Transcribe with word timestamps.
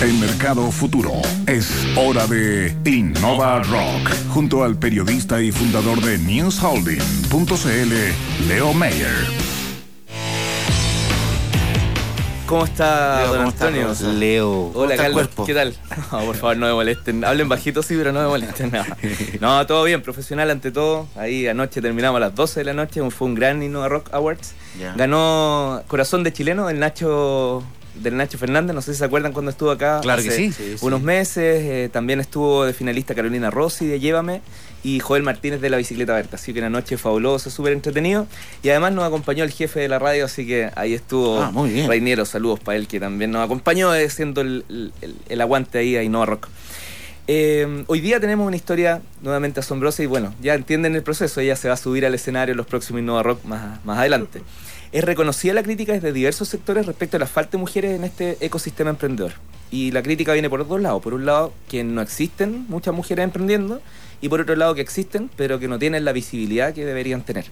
en 0.00 0.20
Mercado 0.20 0.70
Futuro. 0.70 1.12
Es 1.46 1.70
hora 1.96 2.26
de 2.26 2.76
Innova 2.84 3.62
Rock, 3.62 4.10
junto 4.28 4.62
al 4.62 4.78
periodista 4.78 5.42
y 5.42 5.50
fundador 5.50 6.00
de 6.00 6.18
NewsHolding.cl, 6.18 8.48
Leo 8.48 8.72
Mayer. 8.74 9.48
¿Cómo 12.46 12.64
está, 12.64 13.26
don 13.26 13.42
Antonio? 13.42 13.92
Leo. 14.14 14.70
Hola, 14.72 14.96
Carlos. 14.96 15.28
¿Qué 15.44 15.52
tal? 15.52 15.74
No, 16.12 16.20
por 16.20 16.36
favor, 16.36 16.56
no 16.56 16.66
me 16.66 16.72
molesten. 16.72 17.24
Hablen 17.24 17.48
bajito, 17.48 17.82
sí, 17.82 17.94
pero 17.96 18.12
no 18.12 18.22
me 18.22 18.28
molesten. 18.28 18.72
No. 19.40 19.48
no, 19.58 19.66
todo 19.66 19.84
bien, 19.84 20.00
profesional 20.00 20.50
ante 20.50 20.70
todo. 20.70 21.08
Ahí 21.16 21.46
anoche 21.46 21.82
terminamos 21.82 22.16
a 22.16 22.20
las 22.20 22.34
12 22.34 22.60
de 22.60 22.64
la 22.64 22.72
noche. 22.72 23.02
Fue 23.10 23.26
un 23.26 23.34
gran 23.34 23.62
Innova 23.62 23.88
Rock 23.88 24.08
Awards. 24.12 24.54
Ganó 24.96 25.82
Corazón 25.88 26.22
de 26.22 26.32
Chileno, 26.32 26.70
el 26.70 26.78
Nacho 26.78 27.64
del 28.02 28.16
Nacho 28.16 28.38
Fernández, 28.38 28.74
no 28.74 28.82
sé 28.82 28.92
si 28.92 28.98
se 28.98 29.04
acuerdan 29.04 29.32
cuando 29.32 29.50
estuvo 29.50 29.70
acá 29.70 30.00
claro 30.00 30.20
hace 30.20 30.28
que 30.28 30.52
sí. 30.52 30.76
unos 30.82 31.02
meses, 31.02 31.62
eh, 31.62 31.90
también 31.92 32.20
estuvo 32.20 32.64
de 32.64 32.72
finalista 32.72 33.14
Carolina 33.14 33.50
Rossi 33.50 33.86
de 33.86 34.00
Llévame 34.00 34.40
y 34.82 35.00
Joel 35.00 35.22
Martínez 35.22 35.60
de 35.60 35.70
la 35.70 35.76
Bicicleta 35.76 36.14
Berta, 36.14 36.36
así 36.36 36.52
que 36.52 36.60
una 36.60 36.70
noche 36.70 36.96
fabulosa, 36.96 37.50
súper 37.50 37.72
entretenido 37.72 38.26
y 38.62 38.68
además 38.70 38.92
nos 38.92 39.04
acompañó 39.04 39.44
el 39.44 39.50
jefe 39.50 39.80
de 39.80 39.88
la 39.88 39.98
radio, 39.98 40.24
así 40.24 40.46
que 40.46 40.70
ahí 40.76 40.94
estuvo 40.94 41.40
ah, 41.40 41.50
muy 41.50 41.70
bien. 41.70 41.88
Rainiero, 41.88 42.24
saludos 42.24 42.60
para 42.60 42.76
él 42.76 42.86
que 42.86 43.00
también 43.00 43.30
nos 43.30 43.44
acompañó 43.44 43.90
haciendo 43.90 44.42
eh, 44.42 44.62
el, 44.68 44.92
el, 45.28 45.40
aguante 45.40 45.78
ahí 45.78 45.96
a 45.96 46.02
Innova 46.02 46.26
Rock. 46.26 46.48
Eh, 47.26 47.84
hoy 47.88 48.00
día 48.00 48.20
tenemos 48.20 48.46
una 48.46 48.56
historia 48.56 49.02
nuevamente 49.20 49.60
asombrosa 49.60 50.02
y 50.02 50.06
bueno, 50.06 50.32
ya 50.40 50.54
entienden 50.54 50.94
el 50.94 51.02
proceso, 51.02 51.40
ella 51.40 51.56
se 51.56 51.68
va 51.68 51.74
a 51.74 51.76
subir 51.76 52.06
al 52.06 52.14
escenario 52.14 52.52
en 52.52 52.56
los 52.56 52.66
próximos 52.66 53.02
Innova 53.02 53.22
Rock 53.22 53.44
más, 53.44 53.84
más 53.84 53.98
adelante 53.98 54.40
es 54.92 55.04
reconocida 55.04 55.54
la 55.54 55.62
crítica 55.62 55.92
desde 55.92 56.12
diversos 56.12 56.48
sectores 56.48 56.86
respecto 56.86 57.16
a 57.16 57.20
la 57.20 57.26
falta 57.26 57.52
de 57.52 57.58
mujeres 57.58 57.96
en 57.96 58.04
este 58.04 58.38
ecosistema 58.40 58.90
emprendedor. 58.90 59.32
Y 59.70 59.90
la 59.90 60.02
crítica 60.02 60.32
viene 60.32 60.48
por 60.48 60.66
dos 60.66 60.80
lados. 60.80 61.02
Por 61.02 61.14
un 61.14 61.26
lado, 61.26 61.52
que 61.68 61.84
no 61.84 62.00
existen 62.00 62.64
muchas 62.68 62.94
mujeres 62.94 63.24
emprendiendo 63.24 63.82
y 64.20 64.28
por 64.28 64.40
otro 64.40 64.56
lado 64.56 64.74
que 64.74 64.80
existen, 64.80 65.30
pero 65.36 65.58
que 65.58 65.68
no 65.68 65.78
tienen 65.78 66.04
la 66.04 66.12
visibilidad 66.12 66.72
que 66.72 66.84
deberían 66.84 67.22
tener. 67.22 67.46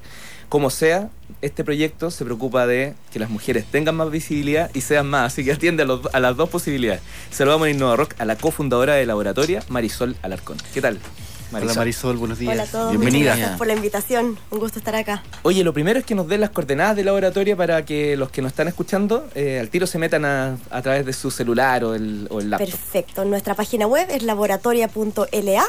Como 0.49 0.71
sea, 0.71 1.11
este 1.43 1.65
proyecto 1.65 2.11
se 2.11 2.25
preocupa 2.25 2.67
de 2.67 2.95
que 3.13 3.19
las 3.19 3.31
mujeres 3.31 3.67
tengan 3.67 3.97
más 3.97 4.11
visibilidad 4.11 4.71
y 4.75 4.81
sean 4.81 5.09
más, 5.09 5.33
así 5.33 5.45
que 5.45 5.53
atiende 5.53 5.85
a, 6.13 6.21
las 6.21 6.37
dos 6.37 6.49
posibilidades. 6.49 7.03
Saludamos 7.31 7.69
en 7.69 7.77
Innova 7.77 7.97
Rock 7.97 8.15
a 8.19 8.25
la 8.25 8.37
cofundadora 8.37 8.95
de 8.95 9.07
Laboratoria, 9.07 9.63
Marisol 9.69 10.17
Alarcón. 10.23 10.57
¿Qué 10.73 10.81
tal? 10.81 10.99
Hola 11.53 11.75
Marisol, 11.75 12.17
buenos 12.17 12.39
días. 12.39 12.53
Hola 12.53 12.63
a 12.65 12.67
todos. 12.67 12.91
Bienvenida. 12.91 13.37
gracias 13.37 13.57
por 13.57 13.67
la 13.67 13.75
invitación. 13.75 14.39
Un 14.51 14.59
gusto 14.59 14.79
estar 14.79 14.97
acá. 14.97 15.23
Oye, 15.43 15.63
lo 15.63 15.73
primero 15.73 15.99
es 15.99 16.05
que 16.05 16.15
nos 16.15 16.27
den 16.27 16.41
las 16.41 16.51
coordenadas 16.51 16.97
de 16.97 17.05
laboratorio 17.05 17.57
para 17.57 17.85
que 17.85 18.17
los 18.17 18.31
que 18.31 18.43
nos 18.43 18.51
están 18.51 18.69
escuchando 18.69 19.29
eh, 19.35 19.61
al 19.61 19.69
tiro 19.69 19.87
se 19.87 19.99
metan 19.99 20.25
a, 20.25 20.59
través 20.83 21.07
de 21.07 21.13
su 21.13 21.31
celular 21.31 21.85
o 21.85 21.95
el, 21.95 22.27
o 22.31 22.41
el 22.41 22.51
laptop. 22.51 22.69
Perfecto. 22.69 23.25
Nuestra 23.25 23.55
página 23.55 23.87
web 23.87 24.09
es 24.11 24.23
laboratoria.la, 24.23 25.65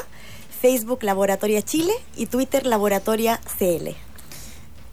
Facebook 0.60 1.02
Laboratoria 1.04 1.62
Chile 1.62 1.92
y 2.16 2.26
Twitter 2.26 2.66
Laboratoria 2.66 3.40
CL. 3.58 3.90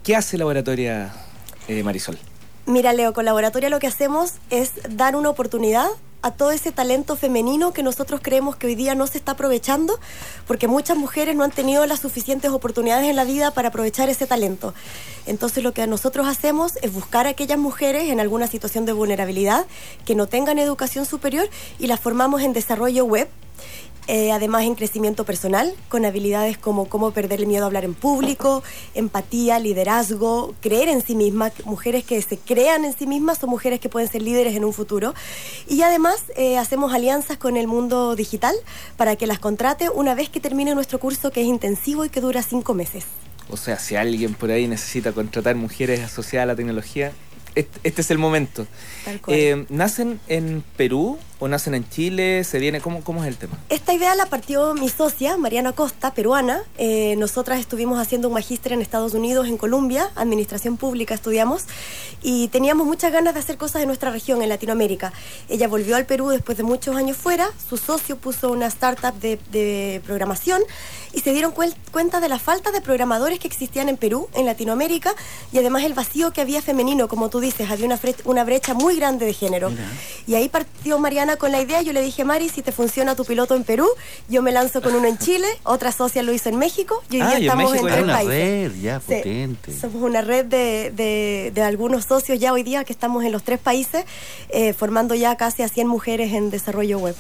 ¿Qué 0.03 0.16
hace 0.16 0.38
Laboratoria 0.38 1.13
eh, 1.67 1.81
Marisol? 1.81 2.19
Mira, 2.67 2.94
Leo, 2.94 3.13
con 3.13 3.25
Laboratoria 3.25 3.69
lo 3.69 3.80
que 3.80 3.88
hacemos 3.88 4.33
es 4.52 4.73
dar 4.89 5.16
una 5.16 5.30
oportunidad 5.30 5.88
a 6.26 6.31
todo 6.31 6.50
ese 6.50 6.72
talento 6.72 7.16
femenino 7.16 7.72
que 7.72 7.84
nosotros 7.84 8.20
creemos 8.23 8.56
que 8.56 8.66
hoy 8.66 8.73
día 8.73 8.95
no 8.95 9.06
se 9.06 9.20
está 9.20 9.34
aprovechando, 9.34 10.00
porque 10.48 10.68
muchas 10.68 10.98
mujeres 10.98 11.36
no 11.36 11.44
han 11.44 11.52
tenido 11.52 11.86
las 11.86 12.00
suficientes 12.00 12.50
oportunidades 12.50 13.08
en 13.08 13.16
la 13.16 13.26
vida 13.26 13.52
para 13.52 13.68
aprovechar 13.68 14.09
ese 14.09 14.26
talento. 14.26 14.73
Entonces 15.28 15.64
lo 15.64 15.72
que 15.72 15.86
nosotros 15.86 16.28
hacemos 16.28 16.80
es 16.81 16.92
buscar 16.92 17.28
a 17.28 17.30
aquellas 17.30 17.59
mujeres 17.59 18.09
en 18.09 18.20
alguna 18.20 18.48
situación 18.48 18.88
de 18.88 18.94
vulnerabilidad 18.94 19.68
que 20.03 20.16
no 20.16 20.26
tengan 20.26 20.58
educación 20.58 21.06
superior 21.06 21.48
y 21.78 21.86
las 21.86 22.00
formamos 22.00 22.42
en 22.42 22.53
desarrollo 22.53 23.06
web 23.06 23.30
eh, 24.08 24.31
además 24.31 24.64
en 24.64 24.75
crecimiento 24.75 25.25
personal, 25.25 25.73
con 25.89 26.06
habilidades 26.06 26.58
como 26.58 26.88
cómo 26.88 27.11
perder 27.11 27.42
el 27.42 27.48
miedo 27.48 27.64
a 27.64 27.67
hablar 27.67 27.86
en 27.86 27.94
público, 27.94 28.63
empatía, 28.94 29.59
liderazgo, 29.59 30.53
creer 30.62 30.90
en 30.90 31.02
sí 31.02 31.16
mismas, 31.16 31.53
mujeres 31.66 32.03
que 32.03 32.22
se 32.22 32.38
crean 32.38 32.85
en 32.85 32.96
sí 32.96 33.07
mismas 33.07 33.40
son 33.40 33.50
mujeres 33.50 33.79
que 33.79 33.90
pueden 33.90 34.09
ser 34.09 34.22
líderes 34.22 34.56
en 34.56 34.63
un 34.63 34.74
futuro. 34.74 35.13
Y 35.68 35.81
además 35.81 36.24
eh, 36.35 36.57
hacemos 36.57 36.94
alianzas 36.94 37.38
con 37.38 37.57
el 37.57 37.68
mundo 37.68 38.16
digital 38.16 38.56
para 38.97 39.16
que 39.16 39.28
las 39.28 39.40
contrate 39.40 39.90
una 39.90 40.13
vez 40.13 40.29
que 40.29 40.40
termine 40.40 40.75
nuestro 40.75 41.00
curso 41.00 41.31
que 41.31 41.41
es 41.41 41.47
intensivo 41.47 42.06
y 42.06 42.09
que 42.09 42.22
dura 42.22 42.44
cinco 42.44 42.74
meses. 42.74 43.06
O 43.50 43.58
sea, 43.58 43.78
si 43.79 43.96
alguien 43.96 44.34
por 44.34 44.52
ahí 44.52 44.68
necesita 44.68 45.12
contratar 45.12 45.56
mujeres 45.56 46.02
asociadas 46.02 46.44
a 46.44 46.47
la 46.47 46.56
tecnología, 46.56 47.12
este, 47.56 48.02
es 48.02 48.12
el 48.12 48.18
momento. 48.18 48.68
Eh, 49.28 49.66
¿Nacen 49.69 50.19
en 50.28 50.63
Perú 50.75 51.18
o 51.40 51.47
nacen 51.47 51.73
en 51.75 51.88
Chile? 51.90 52.44
¿Se 52.44 52.59
viene? 52.59 52.81
¿Cómo, 52.81 53.03
¿Cómo 53.03 53.23
es 53.23 53.28
el 53.28 53.38
tema? 53.38 53.57
Esta 53.69 53.94
idea 53.94 54.16
la 54.16 54.25
partió 54.28 54.73
mi 54.73 54.90
socia, 54.90 55.38
Mariana 55.38 55.73
Costa, 55.73 56.13
peruana. 56.13 56.62
Eh, 56.78 57.16
nosotras 57.18 57.59
estuvimos 57.59 58.00
haciendo 58.00 58.28
un 58.28 58.34
magíster 58.34 58.73
en 58.73 58.81
Estados 58.81 59.13
Unidos, 59.13 59.47
en 59.47 59.57
Colombia, 59.57 60.09
Administración 60.16 60.78
Pública 60.78 61.13
estudiamos, 61.13 61.63
y 62.22 62.47
teníamos 62.50 62.88
muchas 62.88 63.12
ganas 63.12 63.34
de 63.34 63.40
hacer 63.40 63.57
cosas 63.57 63.81
en 63.81 63.88
nuestra 63.88 64.12
región, 64.12 64.41
en 64.41 64.50
Latinoamérica. 64.50 65.13
Ella 65.50 65.68
volvió 65.68 65.96
al 65.96 66.06
Perú 66.06 66.29
después 66.29 66.57
de 66.57 66.63
muchos 66.63 66.96
años 66.96 67.18
fuera, 67.18 67.50
su 67.69 67.78
socio 67.78 68.17
puso 68.17 68.52
una 68.52 68.67
startup 68.67 69.13
de, 69.19 69.40
de 69.52 70.02
programación 70.06 70.62
y 71.16 71.22
se 71.22 71.31
dieron 71.31 71.53
cuenta 71.91 72.19
de 72.19 72.28
la 72.28 72.40
falta 72.40 72.72
de 72.72 72.81
programadores 72.81 73.40
que 73.40 73.47
existían 73.47 73.88
en 73.88 73.96
Perú, 73.96 74.28
en 74.34 74.46
Latinoamérica, 74.46 75.16
y 75.53 75.57
además 75.57 75.84
el 75.84 75.94
vacío 75.94 76.31
que 76.31 76.41
había 76.41 76.62
femenino, 76.62 77.07
como 77.07 77.29
tú 77.29 77.40
dices, 77.40 77.72
había 77.72 77.85
una, 77.85 78.00
una 78.25 78.44
brecha 78.44 78.73
muy 78.73 78.97
grande 78.97 79.25
de 79.25 79.34
género. 79.34 79.72
Y 80.28 80.35
ahí 80.35 80.50
partió 80.50 81.00
Mariana 81.00 81.25
con 81.38 81.52
la 81.52 81.62
idea, 81.62 81.81
yo 81.81 81.94
le 81.94 82.02
dije, 82.02 82.24
Mari, 82.24 82.50
si 82.50 82.62
te 82.62 82.72
funciona 82.72 83.16
tu 83.16 83.25
piloto 83.25 83.56
en 83.56 83.63
Perú, 83.63 83.88
yo 84.30 84.41
me 84.41 84.52
lanzo 84.52 84.81
con 84.81 84.94
uno 84.96 85.08
en 85.08 85.18
Chile, 85.18 85.47
otra 85.63 85.91
socia 85.91 86.22
lo 86.24 86.31
hizo 86.31 86.50
en 86.50 86.58
México, 86.58 87.03
y 87.09 87.16
hoy 87.16 87.22
ah, 87.22 87.36
día 87.36 87.38
estamos 87.40 87.74
en, 87.74 87.86
tres 87.86 88.03
una 88.03 88.22
red 88.22 88.72
ya 88.81 89.00
potente. 89.00 89.74
somos 89.80 90.02
una 90.03 90.22
red 90.22 90.46
de, 90.46 91.52
de, 91.53 91.62
algunos 91.64 92.06
socios 92.06 92.40
ya 92.40 92.53
hoy 92.53 92.64
día 92.64 92.84
que 92.84 92.94
estamos 92.94 93.24
en 93.25 93.31
los 93.31 93.44
tres 93.44 93.59
países, 93.59 94.06
eh, 94.50 94.74
formando 94.74 95.16
ya 95.16 95.35
casi 95.35 95.64
a 95.64 95.68
100 95.68 95.88
mujeres 95.88 96.34
en 96.34 96.52
desarrollo 96.52 97.00
web. 97.00 97.16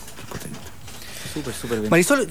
Marisol, 1.89 2.29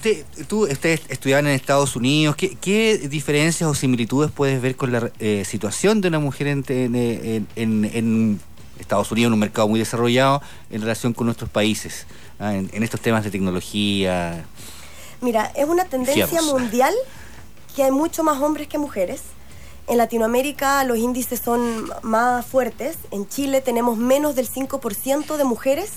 tú 0.48 0.66
estés 0.66 1.02
estudiando 1.08 1.50
en 1.50 1.56
Estados 1.56 1.94
Unidos. 1.94 2.36
¿Qué, 2.36 2.98
diferencias 3.10 3.68
o 3.68 3.74
similitudes 3.74 4.30
puedes 4.30 4.62
ver 4.62 4.76
con 4.76 4.92
la 4.92 5.10
eh, 5.18 5.44
situación 5.44 6.00
de 6.00 6.08
una 6.08 6.18
mujer 6.18 6.46
en, 6.46 6.64
en, 7.56 8.40
Estados 8.78 9.10
Unidos, 9.10 9.28
en 9.28 9.34
un 9.34 9.38
mercado 9.40 9.68
muy 9.68 9.78
desarrollado, 9.78 10.42
en 10.70 10.80
relación 10.80 11.12
con 11.12 11.26
nuestros 11.26 11.50
países, 11.50 12.06
ah, 12.38 12.54
en, 12.54 12.82
estos 12.82 13.00
temas 13.00 13.24
de 13.24 13.30
tecnología? 13.30 14.44
Mira, 15.20 15.52
es 15.54 15.66
una 15.66 15.84
tendencia 15.84 16.42
mundial 16.42 16.94
que 17.74 17.82
hay 17.82 17.90
mucho 17.90 18.22
más 18.22 18.40
hombres 18.40 18.68
que 18.68 18.78
mujeres. 18.78 19.22
En 19.86 19.98
Latinoamérica 19.98 20.84
los 20.84 20.98
índices 20.98 21.40
son 21.40 21.90
más 22.02 22.46
fuertes. 22.46 22.96
En 23.10 23.28
Chile 23.28 23.60
tenemos 23.60 23.98
menos 23.98 24.34
del 24.34 24.48
5% 24.48 25.36
de 25.36 25.44
mujeres 25.44 25.90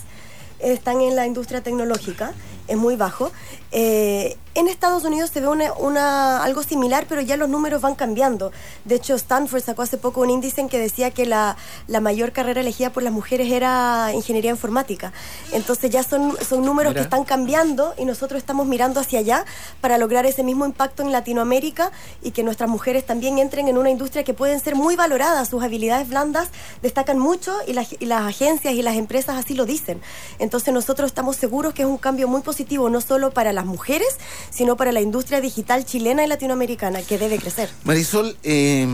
están 0.60 1.00
en 1.00 1.14
la 1.14 1.26
industria 1.26 1.62
tecnológica 1.62 2.34
es 2.66 2.76
muy 2.76 2.96
bajo. 2.96 3.32
Eh, 3.72 4.36
en 4.58 4.66
Estados 4.66 5.04
Unidos 5.04 5.30
se 5.30 5.40
ve 5.40 5.46
una, 5.46 6.42
algo 6.42 6.64
similar, 6.64 7.06
pero 7.08 7.20
ya 7.20 7.36
los 7.36 7.48
números 7.48 7.80
van 7.80 7.94
cambiando. 7.94 8.50
De 8.84 8.96
hecho, 8.96 9.14
Stanford 9.14 9.62
sacó 9.62 9.82
hace 9.82 9.98
poco 9.98 10.20
un 10.22 10.30
índice 10.30 10.60
en 10.60 10.68
que 10.68 10.78
decía 10.78 11.12
que 11.12 11.26
la, 11.26 11.56
mayor 12.00 12.32
carrera 12.32 12.60
elegida 12.60 12.90
por 12.90 13.04
las 13.04 13.12
mujeres 13.12 13.52
era 13.52 14.10
ingeniería 14.12 14.50
informática. 14.50 15.12
Entonces 15.52 15.90
ya 15.90 16.02
son, 16.02 16.36
son 16.44 16.64
números 16.64 16.94
que 16.94 17.00
están 17.00 17.24
cambiando 17.24 17.94
y 17.98 18.04
nosotros 18.04 18.38
estamos 18.38 18.66
mirando 18.66 18.98
hacia 18.98 19.20
allá 19.20 19.44
para 19.80 19.96
lograr 19.96 20.26
ese 20.26 20.42
mismo 20.42 20.66
impacto 20.66 21.02
en 21.02 21.12
Latinoamérica 21.12 21.92
y 22.22 22.32
que 22.32 22.42
nuestras 22.42 22.68
mujeres 22.68 23.06
también 23.06 23.38
entren 23.38 23.68
en 23.68 23.78
una 23.78 23.90
industria 23.90 24.24
que 24.24 24.34
pueden 24.34 24.58
ser 24.58 24.74
muy 24.74 24.96
valoradas. 24.96 25.48
Sus 25.48 25.62
habilidades 25.62 26.08
blandas 26.08 26.48
destacan 26.82 27.18
mucho 27.18 27.56
y 27.66 27.74
las, 27.74 27.94
y 27.98 28.06
las 28.06 28.22
agencias 28.22 28.74
y 28.74 28.82
las 28.82 28.96
empresas 28.96 29.36
así 29.36 29.54
lo 29.54 29.66
dicen. 29.66 30.00
Entonces 30.40 30.74
nosotros 30.74 31.06
estamos 31.06 31.36
seguros 31.36 31.74
que 31.74 31.82
es 31.82 31.88
un 31.88 31.98
cambio 31.98 32.26
muy 32.26 32.42
positivo, 32.42 32.90
no 32.90 33.00
solo 33.00 33.30
para 33.30 33.52
las 33.52 33.64
mujeres, 33.64 34.18
sino 34.50 34.76
para 34.76 34.92
la 34.92 35.00
industria 35.00 35.40
digital 35.40 35.84
chilena 35.84 36.24
y 36.24 36.26
latinoamericana, 36.26 37.02
que 37.02 37.18
debe 37.18 37.38
crecer. 37.38 37.68
Marisol, 37.84 38.36
eh, 38.42 38.86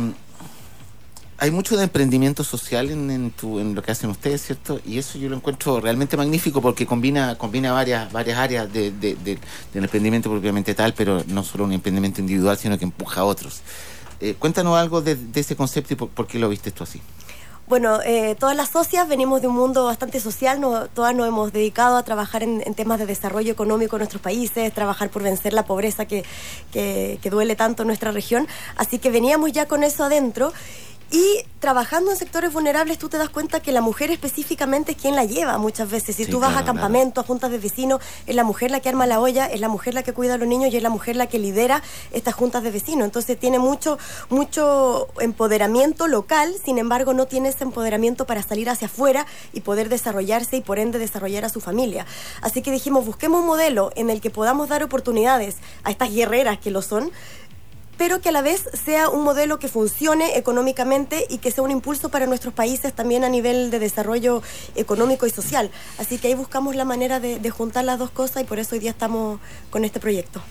hay 1.38 1.50
mucho 1.50 1.76
de 1.76 1.84
emprendimiento 1.84 2.44
social 2.44 2.90
en, 2.90 3.10
en, 3.10 3.74
lo 3.74 3.82
que 3.82 3.90
hacen 3.90 4.08
ustedes, 4.08 4.42
¿cierto? 4.42 4.80
Y 4.86 4.98
eso 4.98 5.18
yo 5.18 5.28
lo 5.28 5.36
encuentro 5.36 5.80
realmente 5.80 6.16
magnífico 6.16 6.62
porque 6.62 6.86
combina, 6.86 7.36
combina 7.36 7.72
varias, 7.72 8.10
varias 8.12 8.38
áreas 8.38 8.72
de, 8.72 8.90
del 8.92 9.38
emprendimiento 9.74 10.30
propiamente 10.30 10.74
tal, 10.74 10.94
pero 10.94 11.22
no 11.26 11.42
solo 11.42 11.64
un 11.64 11.72
emprendimiento 11.72 12.20
individual, 12.20 12.56
sino 12.56 12.78
que 12.78 12.84
empuja 12.84 13.22
a 13.22 13.24
otros. 13.24 13.62
Eh, 14.20 14.36
cuéntanos 14.38 14.76
algo 14.78 15.02
de, 15.02 15.18
ese 15.34 15.56
concepto 15.56 15.92
y 15.92 15.96
por, 15.96 16.26
qué 16.26 16.38
lo 16.38 16.48
viste 16.48 16.70
tú 16.70 16.84
así. 16.84 17.00
Bueno, 17.66 18.00
eh, 18.04 18.36
todas 18.38 18.54
las 18.54 18.68
socias 18.68 19.08
venimos 19.08 19.40
de 19.40 19.48
un 19.48 19.54
mundo 19.54 19.86
bastante 19.86 20.20
social, 20.20 20.60
no, 20.60 20.86
todas 20.88 21.14
nos 21.14 21.26
hemos 21.26 21.50
dedicado 21.50 21.96
a 21.96 22.02
trabajar 22.02 22.42
en, 22.42 22.62
temas 22.74 22.98
de 22.98 23.06
desarrollo 23.06 23.50
económico 23.50 23.96
en 23.96 24.00
nuestros 24.00 24.20
países, 24.20 24.70
trabajar 24.74 25.08
por 25.08 25.22
vencer 25.22 25.54
la 25.54 25.64
pobreza 25.64 26.04
que, 26.04 26.24
que, 26.72 27.30
duele 27.30 27.56
tanto 27.56 27.82
en 27.82 27.86
nuestra 27.86 28.12
región, 28.12 28.46
así 28.76 28.98
que 28.98 29.10
veníamos 29.10 29.52
ya 29.52 29.64
con 29.66 29.82
eso 29.82 30.04
adentro 30.04 30.52
Y 31.10 31.44
trabajando 31.60 32.10
en 32.10 32.16
sectores 32.16 32.52
vulnerables, 32.52 32.98
tú 32.98 33.08
te 33.08 33.18
das 33.18 33.28
cuenta 33.28 33.60
que 33.60 33.72
la 33.72 33.80
mujer 33.80 34.10
específicamente 34.10 34.92
es 34.92 34.98
quien 34.98 35.14
la 35.14 35.24
lleva 35.24 35.58
muchas 35.58 35.90
veces. 35.90 36.16
Si 36.16 36.24
Sí, 36.24 36.30
tú 36.30 36.40
vas 36.40 36.50
claro, 36.50 36.64
a 36.64 36.66
campamentos, 36.66 37.24
a 37.24 37.26
juntas 37.26 37.50
de 37.50 37.58
vecinos, 37.58 38.00
es 38.26 38.34
la 38.34 38.42
mujer 38.44 38.70
la 38.70 38.80
que 38.80 38.88
arma 38.88 39.06
la 39.06 39.20
olla, 39.20 39.46
es 39.46 39.60
la 39.60 39.68
mujer 39.68 39.94
la 39.94 40.02
que 40.02 40.12
cuida 40.12 40.34
a 40.34 40.38
los 40.38 40.48
niños 40.48 40.72
y 40.72 40.76
es 40.76 40.82
la 40.82 40.90
mujer 40.90 41.16
la 41.16 41.26
que 41.26 41.38
lidera 41.38 41.82
estas 42.12 42.34
juntas 42.34 42.62
de 42.62 42.70
vecinos. 42.70 43.04
Entonces 43.04 43.38
tiene 43.38 43.58
mucho, 43.58 43.98
mucho 44.28 45.08
empoderamiento 45.20 46.08
local, 46.08 46.54
sin 46.62 46.78
embargo 46.78 47.14
no 47.14 47.26
tiene 47.26 47.50
ese 47.50 47.64
empoderamiento 47.64 48.26
para 48.26 48.42
salir 48.42 48.68
hacia 48.68 48.86
afuera 48.86 49.26
y 49.52 49.60
poder 49.60 49.88
desarrollarse 49.88 50.56
y 50.56 50.60
por 50.62 50.78
ende 50.78 50.98
desarrollar 50.98 51.44
a 51.44 51.48
su 51.48 51.60
familia. 51.60 52.06
Así 52.40 52.60
que 52.60 52.70
dijimos, 52.70 53.06
busquemos 53.06 53.40
un 53.40 53.46
modelo 53.46 53.92
en 53.94 54.10
el 54.10 54.20
que 54.20 54.30
podamos 54.30 54.68
dar 54.68 54.82
oportunidades 54.82 55.56
a 55.84 55.90
estas 55.90 56.12
guerreras 56.12 56.58
que 56.58 56.70
lo 56.70 56.82
son, 56.82 57.10
pero 57.96 58.20
que 58.20 58.30
a 58.30 58.32
la 58.32 58.42
vez 58.42 58.68
sea 58.84 59.08
un 59.08 59.24
modelo 59.24 59.58
que 59.58 59.68
funcione 59.68 60.36
económicamente 60.36 61.26
y 61.28 61.38
que 61.38 61.50
sea 61.50 61.64
un 61.64 61.70
impulso 61.70 62.08
para 62.08 62.26
nuestros 62.26 62.54
países 62.54 62.92
también 62.92 63.24
a 63.24 63.28
nivel 63.28 63.70
de 63.70 63.78
desarrollo 63.78 64.42
económico 64.74 65.26
y 65.26 65.30
social. 65.30 65.70
Así 65.98 66.18
que 66.18 66.28
ahí 66.28 66.34
buscamos 66.34 66.76
la 66.76 66.84
manera 66.84 67.20
de, 67.20 67.38
de 67.38 67.50
juntar 67.50 67.84
las 67.84 67.98
dos 67.98 68.10
cosas 68.10 68.42
y 68.42 68.46
por 68.46 68.58
eso 68.58 68.74
hoy 68.74 68.80
día 68.80 68.90
estamos 68.90 69.40
con 69.70 69.84
este 69.84 70.00
proyecto. 70.00 70.42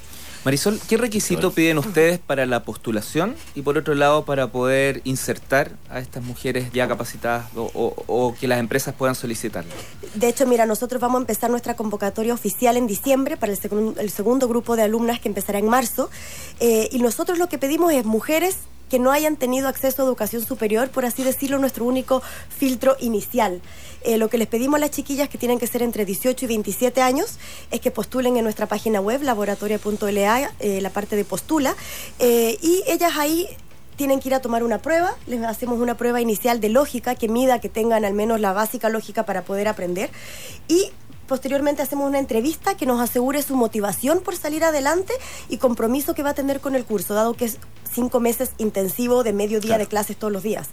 Marisol, 0.45 0.77
¿qué 0.89 0.97
requisito 0.97 1.51
piden 1.51 1.77
ustedes 1.77 2.19
para 2.19 2.45
la 2.45 2.63
postulación 2.63 3.33
y 3.55 3.61
por 3.61 3.77
otro 3.77 3.95
lado 3.95 4.25
para 4.25 4.47
poder 4.47 4.99
insertar 5.05 5.71
a 5.89 5.99
estas 5.99 6.21
mujeres 6.21 6.69
ya 6.73 6.85
capacitadas 6.85 7.45
o, 7.55 7.71
o- 7.73 8.03
o 8.07 8.35
que 8.35 8.49
las 8.49 8.59
empresas 8.59 8.93
puedan 8.93 9.15
solicitarlo? 9.15 9.71
De 10.15 10.27
hecho, 10.27 10.45
mira, 10.45 10.65
nosotros 10.65 11.01
vamos 11.01 11.19
a 11.19 11.21
empezar 11.21 11.49
nuestra 11.49 11.75
convocatoria 11.77 12.33
oficial 12.33 12.75
en 12.75 12.87
diciembre 12.87 13.37
para 13.37 13.53
el, 13.53 13.57
segun- 13.59 13.97
el 13.97 14.09
segundo 14.09 14.49
grupo 14.49 14.75
de 14.75 14.83
alumnas 14.83 15.21
que 15.21 15.29
empezará 15.29 15.59
en 15.59 15.69
marzo. 15.69 16.09
Eh, 16.59 16.89
y 16.91 16.99
nosotros 16.99 17.37
lo 17.37 17.47
que 17.47 17.57
pedimos 17.57 17.93
es 17.93 18.03
mujeres 18.03 18.57
que 18.93 18.99
no 18.99 19.11
hayan 19.11 19.37
tenido 19.37 19.67
acceso 19.69 20.03
a 20.03 20.05
educación 20.05 20.45
superior, 20.45 20.91
por 20.91 21.03
así 21.03 21.23
decirlo, 21.23 21.57
nuestro 21.57 21.83
único 21.83 22.21
filtro 22.55 22.95
inicial. 22.99 23.59
Eh, 24.03 24.19
lo 24.19 24.29
que 24.29 24.37
les 24.37 24.47
pedimos 24.47 24.77
a 24.77 24.81
las 24.81 24.91
chiquillas 24.91 25.29
que 25.29 25.39
tienen 25.39 25.57
que 25.57 25.65
ser 25.65 25.81
entre 25.81 26.05
18 26.05 26.45
y 26.45 26.47
27 26.47 27.01
años 27.01 27.39
es 27.71 27.81
que 27.81 27.89
postulen 27.89 28.37
en 28.37 28.43
nuestra 28.43 28.67
página 28.67 29.01
web, 29.01 29.23
laboratoria.la, 29.23 30.51
eh, 30.59 30.79
la 30.79 30.91
parte 30.91 31.15
de 31.15 31.25
postula, 31.25 31.75
eh, 32.19 32.59
y 32.61 32.83
ellas 32.85 33.13
ahí 33.17 33.47
tienen 33.95 34.19
que 34.19 34.29
ir 34.29 34.35
a 34.35 34.41
tomar 34.41 34.63
una 34.63 34.77
prueba, 34.77 35.15
les 35.25 35.41
hacemos 35.41 35.79
una 35.79 35.97
prueba 35.97 36.21
inicial 36.21 36.61
de 36.61 36.69
lógica 36.69 37.15
que 37.15 37.27
mida 37.27 37.57
que 37.57 37.69
tengan 37.69 38.05
al 38.05 38.13
menos 38.13 38.39
la 38.41 38.53
básica 38.53 38.89
lógica 38.89 39.25
para 39.25 39.41
poder 39.41 39.69
aprender 39.69 40.11
y 40.67 40.91
posteriormente 41.27 41.81
hacemos 41.81 42.07
una 42.07 42.19
entrevista 42.19 42.77
que 42.77 42.85
nos 42.85 43.01
asegure 43.01 43.41
su 43.41 43.55
motivación 43.55 44.21
por 44.21 44.35
salir 44.35 44.63
adelante 44.63 45.13
y 45.49 45.57
compromiso 45.57 46.13
que 46.13 46.21
va 46.21 46.29
a 46.29 46.33
tener 46.35 46.59
con 46.59 46.75
el 46.75 46.85
curso, 46.85 47.15
dado 47.15 47.33
que 47.33 47.45
es 47.45 47.57
cinco 47.93 48.19
meses 48.19 48.51
intensivo 48.57 49.23
de 49.23 49.33
medio 49.33 49.59
día 49.59 49.77
de 49.77 49.87
clases 49.87 50.17
todos 50.17 50.31
los 50.33 50.43
días. 50.43 50.67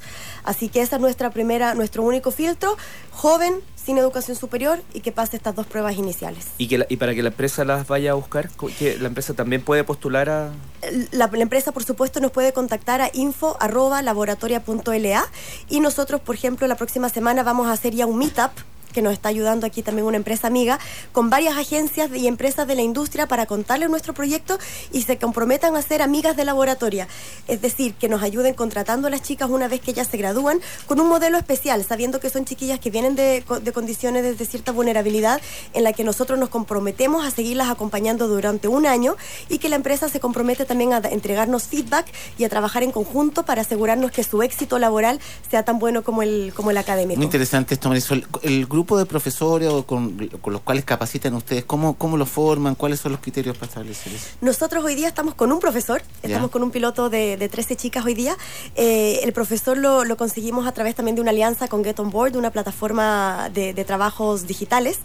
Así 0.44 0.69
que 0.69 0.81
esa 0.82 0.96
es 0.96 1.02
nuestra 1.02 1.31
primera, 1.31 1.75
nuestro 1.75 2.02
único 2.02 2.31
filtro, 2.31 2.76
joven, 3.12 3.61
sin 3.76 3.96
educación 3.99 4.37
superior 4.37 4.81
y 4.93 5.00
que 5.00 5.11
pase 5.11 5.37
estas 5.37 5.55
dos 5.56 5.67
pruebas 5.67 5.96
iniciales. 5.96 6.46
Y, 6.58 6.69
que 6.69 6.78
la- 6.78 6.87
y 6.88 6.96
para 6.96 7.14
que 7.14 7.22
la 7.22 7.28
empresa 7.31 7.64
las 7.64 7.87
vaya 7.88 8.11
a 8.11 8.14
buscar, 8.14 8.49
que 8.78 8.99
la 8.99 9.08
empresa 9.08 9.34
también 9.34 9.62
puede 9.62 9.84
postular 9.84 10.28
a... 10.28 10.50
La, 11.12 11.28
la 11.32 11.43
empresa, 11.43 11.72
por 11.72 11.84
supuesto, 11.84 12.20
nos 12.20 12.31
puede 12.31 12.52
contactar 12.52 13.00
a 13.00 13.11
info.laboratoria.la 13.12 15.25
y 15.69 15.81
nosotros, 15.81 16.20
por 16.20 16.34
ejemplo, 16.34 16.67
la 16.67 16.76
próxima 16.76 17.08
semana 17.08 17.43
vamos 17.43 17.69
a 17.69 17.72
hacer 17.72 17.94
ya 17.94 18.06
un 18.06 18.19
meetup 18.19 18.50
que 18.92 19.02
nos 19.02 19.12
está 19.12 19.28
ayudando 19.28 19.66
aquí 19.66 19.82
también 19.82 20.06
una 20.06 20.16
empresa 20.16 20.46
amiga, 20.46 20.78
con 21.12 21.31
varias 21.31 21.56
agencias 21.56 22.10
y 22.14 22.26
empresas 22.26 22.66
de 22.66 22.75
la 22.75 22.82
industria 22.82 23.26
para 23.26 23.46
contarles 23.46 23.90
nuestro 23.90 24.14
proyecto 24.14 24.58
y 24.92 25.02
se 25.02 25.19
comprometan 25.19 25.76
a 25.76 25.82
ser 25.82 26.02
amigas 26.02 26.37
de 26.37 26.44
laboratoria. 26.44 27.08
Es 27.48 27.60
decir, 27.60 27.94
que 27.94 28.08
nos 28.08 28.22
ayuden 28.22 28.54
contratando 28.54 29.08
a 29.08 29.10
las 29.10 29.22
chicas 29.22 29.50
una 29.50 29.69
vez 29.69 29.81
que 29.81 29.92
ellas 29.92 30.08
se 30.08 30.16
gradúan 30.16 30.60
con 30.87 31.00
un 31.00 31.08
modelo 31.08 31.38
especial, 31.38 31.84
sabiendo 31.84 32.20
que 32.20 32.31
son 32.31 32.44
chiquillas 32.44 32.81
que 32.81 32.90
vienen 32.90 33.14
de, 33.14 33.44
de 33.62 33.72
condiciones 33.72 34.22
de, 34.22 34.34
de 34.34 34.46
cierta 34.46 34.72
vulnerabilidad 34.72 35.40
en 35.72 35.84
la 35.84 35.93
que 35.93 36.04
nosotros 36.04 36.38
nos 36.38 36.48
comprometemos 36.48 37.25
a 37.25 37.31
seguirlas 37.31 37.69
acompañando 37.69 38.28
durante 38.28 38.69
un 38.69 38.86
año 38.86 39.16
y 39.48 39.58
que 39.58 39.69
la 39.69 39.76
empresa 39.76 40.08
se 40.08 40.20
compromete 40.20 40.64
también 40.64 40.93
a 40.93 40.98
entregarnos 40.98 41.64
feedback 41.64 42.06
y 42.38 42.44
a 42.44 42.48
trabajar 42.48 42.82
en 42.82 42.93
conjunto 42.93 43.44
para 43.44 43.62
asegurarnos 43.62 44.10
que 44.10 44.25
su 44.25 44.43
éxito 44.43 44.78
laboral 44.78 45.20
sea 45.50 45.64
tan 45.64 45.78
bueno 45.78 46.02
como 46.02 46.22
el, 46.22 46.52
como 46.54 46.70
el 46.70 46.78
académico. 46.78 47.19
Muy 47.19 47.26
interesante 47.26 47.75
esto, 47.75 47.88
Marisol. 47.88 48.26
El 48.43 48.66
grupo 48.66 48.80
de 48.99 49.06
profesores 49.06 49.69
o 49.69 49.87
con, 49.87 50.29
con 50.41 50.53
los 50.53 50.62
cuales 50.62 50.85
capacitan 50.85 51.35
ustedes, 51.35 51.65
¿cómo, 51.65 51.94
¿cómo 51.94 52.17
lo 52.17 52.27
forman? 52.27 52.75
¿Cuáles 52.75 53.00
son 53.00 53.12
los 53.12 53.21
criterios 53.21 53.56
para 53.56 53.69
establecer 53.69 54.12
eso? 54.12 54.29
Nosotros 54.41 54.85
hoy 54.85 54.94
día 54.94 55.09
estamos 55.09 55.35
con 55.35 55.53
un 55.53 55.61
profesor, 55.61 56.03
estamos 56.23 56.50
con 56.50 56.62
un 56.62 56.71
piloto 56.71 57.11
de, 57.11 57.37
de 57.37 57.49
13 57.49 57.77
chicas 57.77 58.05
hoy 58.05 58.15
día. 58.15 58.37
Eh, 58.75 59.21
el 59.23 59.32
profesor 59.32 59.77
lo, 59.77 60.05
lo 60.05 60.17
conseguimos 60.17 60.67
a 60.67 60.73
través 60.73 60.94
también 60.94 61.15
de 61.15 61.23
una 61.23 61.31
alianza 61.31 61.69
con 61.69 61.85
Get 61.85 61.99
On 62.00 62.11
Board, 62.11 62.37
una 62.37 62.50
plataforma 62.50 63.50
de, 63.53 63.75
de 63.75 63.85
trabajos 63.85 64.47
digitales. 64.47 64.99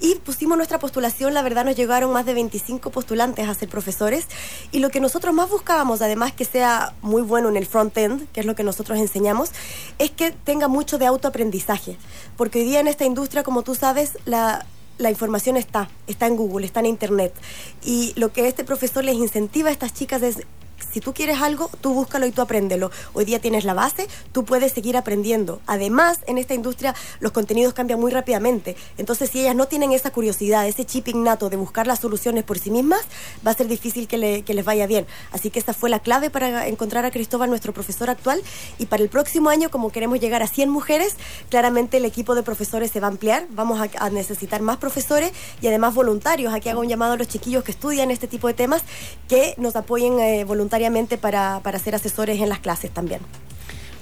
Y 0.00 0.16
pusimos 0.16 0.56
nuestra 0.56 0.78
postulación, 0.78 1.34
la 1.34 1.42
verdad 1.42 1.64
nos 1.64 1.76
llegaron 1.76 2.12
más 2.12 2.26
de 2.26 2.34
25 2.34 2.90
postulantes 2.90 3.48
a 3.48 3.54
ser 3.54 3.68
profesores. 3.68 4.26
Y 4.70 4.78
lo 4.78 4.90
que 4.90 5.00
nosotros 5.00 5.34
más 5.34 5.50
buscábamos, 5.50 6.02
además 6.02 6.32
que 6.32 6.44
sea 6.44 6.94
muy 7.02 7.22
bueno 7.22 7.48
en 7.48 7.56
el 7.56 7.66
front-end, 7.66 8.30
que 8.32 8.40
es 8.40 8.46
lo 8.46 8.54
que 8.54 8.64
nosotros 8.64 8.98
enseñamos, 8.98 9.50
es 9.98 10.10
que 10.10 10.30
tenga 10.30 10.68
mucho 10.68 10.98
de 10.98 11.06
autoaprendizaje. 11.06 11.96
Porque 12.36 12.60
hoy 12.60 12.64
día 12.64 12.80
en 12.80 12.88
esta 12.88 13.04
industria, 13.04 13.21
como 13.42 13.62
tú 13.62 13.74
sabes, 13.74 14.18
la, 14.24 14.66
la 14.98 15.10
información 15.10 15.56
está, 15.56 15.88
está 16.06 16.26
en 16.26 16.36
Google, 16.36 16.66
está 16.66 16.80
en 16.80 16.86
Internet. 16.86 17.34
Y 17.84 18.12
lo 18.16 18.32
que 18.32 18.48
este 18.48 18.64
profesor 18.64 19.04
les 19.04 19.16
incentiva 19.16 19.68
a 19.68 19.72
estas 19.72 19.94
chicas 19.94 20.22
es, 20.22 20.38
si 20.90 21.00
tú 21.00 21.12
quieres 21.14 21.40
algo, 21.40 21.70
tú 21.80 21.92
búscalo 21.94 22.26
y 22.26 22.32
tú 22.32 22.42
apréndelo. 22.42 22.90
Hoy 23.12 23.24
día 23.24 23.40
tienes 23.40 23.64
la 23.64 23.74
base, 23.74 24.06
tú 24.32 24.44
puedes 24.44 24.72
seguir 24.72 24.96
aprendiendo. 24.96 25.60
Además, 25.66 26.20
en 26.26 26.38
esta 26.38 26.54
industria 26.54 26.94
los 27.20 27.32
contenidos 27.32 27.74
cambian 27.74 28.00
muy 28.00 28.10
rápidamente. 28.10 28.76
Entonces, 28.98 29.30
si 29.30 29.40
ellas 29.40 29.54
no 29.56 29.66
tienen 29.68 29.92
esa 29.92 30.10
curiosidad, 30.10 30.66
ese 30.66 30.84
chip 30.84 31.08
innato 31.08 31.50
de 31.50 31.56
buscar 31.56 31.86
las 31.86 32.00
soluciones 32.00 32.44
por 32.44 32.58
sí 32.58 32.70
mismas, 32.70 33.00
va 33.46 33.50
a 33.50 33.54
ser 33.54 33.68
difícil 33.68 34.08
que, 34.08 34.18
le- 34.18 34.42
que 34.42 34.54
les 34.54 34.64
vaya 34.64 34.86
bien. 34.86 35.06
Así 35.32 35.50
que 35.50 35.58
esa 35.58 35.74
fue 35.74 35.90
la 35.90 36.00
clave 36.00 36.30
para 36.30 36.66
encontrar 36.66 37.04
a 37.04 37.10
Cristóbal, 37.10 37.48
nuestro 37.50 37.72
profesor 37.72 38.10
actual. 38.10 38.42
Y 38.78 38.86
para 38.86 39.02
el 39.02 39.08
próximo 39.08 39.50
año, 39.50 39.70
como 39.70 39.90
queremos 39.92 40.18
llegar 40.20 40.42
a 40.42 40.46
100 40.46 40.68
mujeres, 40.70 41.16
claramente 41.50 41.98
el 41.98 42.04
equipo 42.04 42.34
de 42.34 42.42
profesores 42.42 42.90
se 42.90 43.00
va 43.00 43.06
a 43.06 43.10
ampliar. 43.10 43.46
Vamos 43.50 43.80
a, 43.80 43.88
a 44.04 44.10
necesitar 44.10 44.62
más 44.62 44.78
profesores 44.78 45.32
y 45.60 45.66
además 45.66 45.94
voluntarios. 45.94 46.52
Aquí 46.54 46.68
hago 46.68 46.80
un 46.80 46.88
llamado 46.88 47.12
a 47.12 47.16
los 47.16 47.28
chiquillos 47.28 47.62
que 47.64 47.72
estudian 47.72 48.10
este 48.10 48.26
tipo 48.28 48.48
de 48.48 48.54
temas 48.54 48.82
que 49.28 49.54
nos 49.58 49.76
apoyen 49.76 50.18
eh, 50.18 50.44
voluntariamente 50.44 50.71
para, 51.20 51.60
para 51.62 51.78
ser 51.78 51.94
asesores 51.94 52.40
en 52.40 52.48
las 52.48 52.58
clases 52.60 52.90
también. 52.90 53.20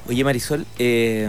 Oye 0.09 0.25
Marisol, 0.25 0.67
eh, 0.79 1.29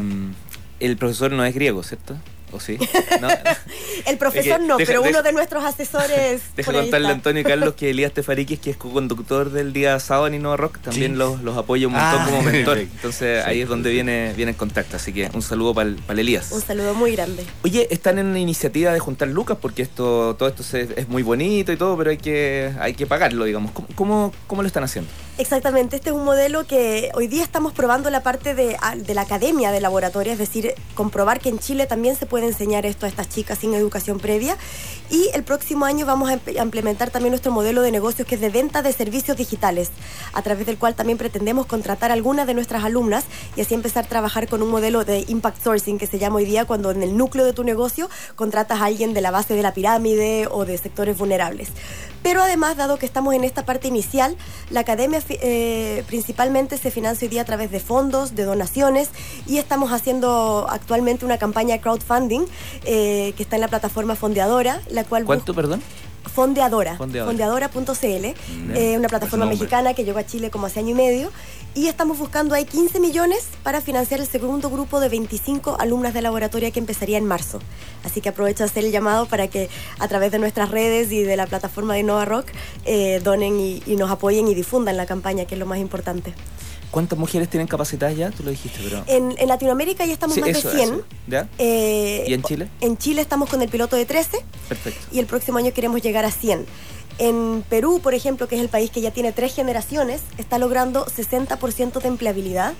el 0.79 0.97
profesor 0.97 1.31
no 1.31 1.43
es 1.45 1.53
griego, 1.53 1.83
¿cierto? 1.83 2.15
¿O 2.53 2.59
sí? 2.59 2.77
No. 3.21 3.29
El 4.05 4.17
profesor 4.17 4.59
no, 4.59 4.75
deja- 4.75 4.89
pero 4.89 5.01
deja- 5.03 5.11
uno 5.19 5.23
de 5.23 5.31
nuestros 5.31 5.63
asesores. 5.63 6.41
Deja 6.57 6.73
contarle 6.73 7.07
a. 7.07 7.11
Antonio 7.11 7.39
y 7.39 7.43
Carlos 7.45 7.75
que 7.75 7.91
Elías 7.91 8.11
Tefariquis, 8.11 8.59
que 8.59 8.71
es 8.71 8.75
co-conductor 8.75 9.51
del 9.51 9.71
día 9.71 9.97
sábado 10.01 10.27
en 10.27 10.33
Innova 10.33 10.57
Rock, 10.57 10.79
también 10.79 11.13
Sí. 11.13 11.17
los, 11.17 11.41
los 11.43 11.55
apoya 11.57 11.87
un 11.87 11.93
montón 11.93 12.19
Ah, 12.21 12.25
como 12.25 12.41
mentor. 12.41 12.77
Entonces 12.79 13.45
ahí 13.45 13.61
es 13.61 13.69
donde 13.69 13.89
viene, 13.91 14.33
viene 14.35 14.51
en 14.51 14.57
contacto. 14.57 14.97
Así 14.97 15.13
que 15.13 15.29
un 15.33 15.41
saludo 15.41 15.73
para 15.73 15.91
el 15.91 16.19
Elías. 16.19 16.51
Un 16.51 16.59
saludo 16.61 16.93
muy 16.93 17.13
grande. 17.13 17.45
Oye, 17.63 17.87
están 17.89 18.19
en 18.19 18.25
una 18.25 18.39
iniciativa 18.39 18.91
de 18.91 18.99
juntar 18.99 19.29
lucas 19.29 19.57
porque 19.61 19.81
esto, 19.83 20.35
todo 20.37 20.49
esto 20.49 20.61
se- 20.63 20.89
es 20.99 21.07
muy 21.07 21.23
bonito 21.23 21.71
y 21.71 21.77
todo, 21.77 21.95
pero 21.97 22.09
hay 22.09 22.17
que, 22.17 22.73
hay 22.81 22.95
que 22.95 23.05
pagarlo, 23.05 23.45
digamos. 23.45 23.71
¿Cómo, 23.71 23.87
cómo, 23.95 24.33
cómo 24.47 24.61
lo 24.61 24.67
están 24.67 24.83
haciendo? 24.83 25.09
Exactamente, 25.41 25.95
este 25.95 26.11
es 26.11 26.15
un 26.15 26.23
modelo 26.23 26.67
que 26.67 27.09
hoy 27.15 27.25
día 27.25 27.41
estamos 27.41 27.73
probando 27.73 28.11
la 28.11 28.21
parte 28.21 28.53
de, 28.53 28.77
de 28.95 29.13
la 29.15 29.21
academia 29.21 29.71
de 29.71 29.81
laboratorio, 29.81 30.33
es 30.33 30.37
decir, 30.37 30.75
comprobar 30.93 31.39
que 31.39 31.49
en 31.49 31.57
Chile 31.57 31.87
también 31.87 32.15
se 32.15 32.27
puede 32.27 32.45
enseñar 32.45 32.85
esto 32.85 33.07
a 33.07 33.09
estas 33.09 33.27
chicas 33.27 33.57
sin 33.57 33.73
educación 33.73 34.19
previa. 34.19 34.55
Y 35.09 35.31
el 35.33 35.41
próximo 35.41 35.85
año 35.85 36.05
vamos 36.05 36.29
a 36.29 36.39
implementar 36.61 37.09
también 37.09 37.31
nuestro 37.31 37.51
modelo 37.51 37.81
de 37.81 37.91
negocios 37.91 38.27
que 38.27 38.35
es 38.35 38.41
de 38.41 38.51
venta 38.51 38.83
de 38.83 38.93
servicios 38.93 39.35
digitales, 39.35 39.89
a 40.31 40.43
través 40.43 40.67
del 40.67 40.77
cual 40.77 40.93
también 40.93 41.17
pretendemos 41.17 41.65
contratar 41.65 42.11
a 42.11 42.13
algunas 42.13 42.45
de 42.45 42.53
nuestras 42.53 42.83
alumnas 42.83 43.25
y 43.55 43.61
así 43.61 43.73
empezar 43.73 44.05
a 44.05 44.07
trabajar 44.07 44.47
con 44.47 44.61
un 44.61 44.69
modelo 44.69 45.05
de 45.05 45.25
impact 45.27 45.63
sourcing 45.63 45.97
que 45.97 46.05
se 46.05 46.19
llama 46.19 46.35
hoy 46.35 46.45
día 46.45 46.65
cuando 46.65 46.91
en 46.91 47.01
el 47.01 47.17
núcleo 47.17 47.45
de 47.45 47.53
tu 47.53 47.63
negocio 47.63 48.11
contratas 48.35 48.79
a 48.79 48.85
alguien 48.85 49.15
de 49.15 49.21
la 49.21 49.31
base 49.31 49.55
de 49.55 49.63
la 49.63 49.73
pirámide 49.73 50.47
o 50.51 50.65
de 50.65 50.77
sectores 50.77 51.17
vulnerables. 51.17 51.69
Pero 52.23 52.43
además, 52.43 52.77
dado 52.77 52.97
que 52.97 53.07
estamos 53.07 53.33
en 53.33 53.43
esta 53.43 53.65
parte 53.65 53.87
inicial, 53.87 54.37
la 54.69 54.81
academia 54.81 55.19
eh, 55.41 56.03
principalmente 56.07 56.77
se 56.77 56.91
financia 56.91 57.25
hoy 57.25 57.29
día 57.29 57.41
a 57.41 57.45
través 57.45 57.71
de 57.71 57.79
fondos, 57.79 58.35
de 58.35 58.43
donaciones 58.43 59.09
y 59.47 59.57
estamos 59.57 59.91
haciendo 59.91 60.67
actualmente 60.69 61.25
una 61.25 61.37
campaña 61.37 61.75
de 61.75 61.81
crowdfunding 61.81 62.41
eh, 62.85 63.33
que 63.37 63.43
está 63.43 63.55
en 63.55 63.61
la 63.61 63.67
plataforma 63.67 64.15
Fondeadora, 64.15 64.81
la 64.89 65.03
cual 65.03 65.25
¿Cuánto, 65.25 65.53
perdón? 65.53 65.81
Fondeadora, 66.25 66.95
Fondeadora. 66.97 67.67
fondeadora.cl, 67.69 68.27
Mm. 68.51 68.71
eh, 68.75 68.97
una 68.97 69.07
plataforma 69.09 69.45
mexicana 69.45 69.93
que 69.93 70.03
llegó 70.03 70.19
a 70.19 70.25
Chile 70.25 70.49
como 70.49 70.67
hace 70.67 70.79
año 70.79 70.89
y 70.91 70.93
medio, 70.93 71.31
y 71.73 71.87
estamos 71.87 72.17
buscando 72.19 72.53
ahí 72.53 72.65
15 72.65 72.99
millones 72.99 73.47
para 73.63 73.81
financiar 73.81 74.19
el 74.19 74.27
segundo 74.27 74.69
grupo 74.69 74.99
de 74.99 75.09
25 75.09 75.77
alumnas 75.79 76.13
de 76.13 76.21
laboratorio 76.21 76.71
que 76.71 76.79
empezaría 76.79 77.17
en 77.17 77.25
marzo. 77.25 77.59
Así 78.03 78.19
que 78.21 78.29
aprovecho 78.29 78.63
a 78.63 78.65
hacer 78.67 78.83
el 78.85 78.91
llamado 78.91 79.25
para 79.25 79.47
que 79.47 79.69
a 79.99 80.07
través 80.07 80.31
de 80.31 80.39
nuestras 80.39 80.69
redes 80.69 81.11
y 81.11 81.23
de 81.23 81.35
la 81.37 81.47
plataforma 81.47 81.93
de 81.95 82.03
Nova 82.03 82.25
Rock 82.25 82.47
eh, 82.85 83.21
donen 83.23 83.59
y, 83.59 83.81
y 83.85 83.95
nos 83.95 84.11
apoyen 84.11 84.47
y 84.47 84.53
difundan 84.53 84.97
la 84.97 85.05
campaña, 85.05 85.45
que 85.45 85.55
es 85.55 85.59
lo 85.59 85.65
más 85.65 85.79
importante. 85.79 86.33
¿Cuántas 86.91 87.17
mujeres 87.17 87.49
tienen 87.49 87.67
capacidad 87.67 88.11
ya? 88.11 88.31
Tú 88.31 88.43
lo 88.43 88.51
dijiste, 88.51 88.79
pero... 88.83 89.03
En, 89.07 89.35
Latinoamérica 89.47 90.05
ya 90.05 90.13
estamos 90.13 90.37
más 90.37 90.49
de 90.49 90.69
100. 90.69 91.01
Eh, 91.57 92.25
¿Y 92.27 92.33
en 92.33 92.43
Chile? 92.43 92.69
En 92.81 92.97
Chile 92.97 93.21
estamos 93.21 93.49
con 93.49 93.61
el 93.61 93.69
piloto 93.69 93.95
de 93.95 94.05
13. 94.05 94.43
Perfecto. 94.67 95.07
Y 95.11 95.19
el 95.19 95.25
próximo 95.25 95.57
año 95.57 95.73
queremos 95.73 96.01
llegar 96.01 96.25
a 96.25 96.31
100. 96.31 96.65
En 97.17 97.63
Perú, 97.69 98.01
por 98.03 98.13
ejemplo, 98.13 98.47
que 98.47 98.55
es 98.55 98.61
el 98.61 98.69
país 98.69 98.91
que 98.91 98.99
ya 98.99 99.11
tiene 99.11 99.31
tres 99.31 99.55
generaciones, 99.55 100.21
está 100.37 100.57
logrando 100.57 101.05
60% 101.05 102.01
de 102.01 102.07
empleabilidad 102.07 102.73